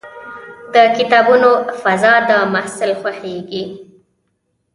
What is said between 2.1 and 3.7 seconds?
د محصل خوښېږي.